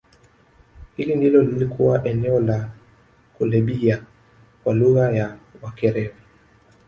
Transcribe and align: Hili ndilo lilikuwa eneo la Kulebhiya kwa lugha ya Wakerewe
Hili 0.97 1.15
ndilo 1.15 1.41
lilikuwa 1.41 2.05
eneo 2.07 2.39
la 2.39 2.69
Kulebhiya 3.37 4.03
kwa 4.63 4.73
lugha 4.73 5.11
ya 5.11 5.37
Wakerewe 5.61 6.15